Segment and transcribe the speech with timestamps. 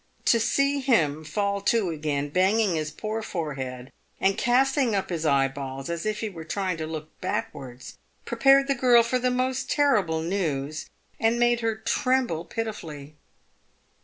[0.25, 5.91] To see him fall to again banging his poor forehead and casting up his eyeballs
[5.91, 10.23] as if he were trying to look backwards, prepared the girl for the most terrible
[10.23, 13.13] news, and made her tremble pitifully.